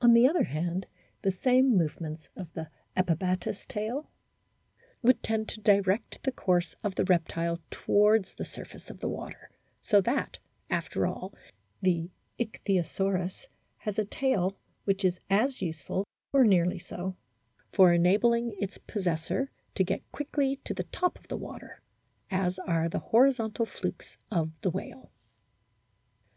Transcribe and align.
On 0.00 0.12
the 0.12 0.26
other 0.26 0.42
hand, 0.42 0.86
the 1.22 1.30
same 1.30 1.76
movements 1.76 2.28
of 2.34 2.52
the 2.52 2.68
epibatous 2.96 3.64
tail 3.68 4.10
would 5.02 5.22
tend 5.22 5.48
to 5.50 5.60
direct 5.60 6.20
the 6.24 6.32
course 6.32 6.74
of 6.82 6.96
the 6.96 7.04
reptile 7.04 7.60
towards 7.70 8.34
the 8.34 8.44
surface 8.44 8.90
of 8.90 8.98
the 8.98 9.08
water; 9.08 9.50
so 9.80 10.00
that, 10.00 10.40
after 10.68 11.06
all, 11.06 11.32
the 11.80 12.10
Ichthyosaurus 12.40 13.46
has 13.76 14.00
a 14.00 14.04
tail 14.04 14.58
which 14.84 15.04
is 15.04 15.20
as 15.30 15.62
useful, 15.62 16.08
or 16.32 16.42
nearly 16.42 16.80
so, 16.80 17.16
for 17.70 17.92
enabling 17.92 18.56
its 18.58 18.78
possessor 18.78 19.52
to 19.76 19.84
get 19.84 20.10
quickly 20.10 20.56
to 20.64 20.74
the 20.74 20.82
top 20.90 21.20
of 21.20 21.28
the 21.28 21.36
water, 21.36 21.80
as 22.32 22.58
are 22.58 22.88
the 22.88 22.98
horizontal 22.98 23.66
flukes 23.66 24.16
of 24.28 24.50
the 24.62 24.70
whale. 24.70 25.12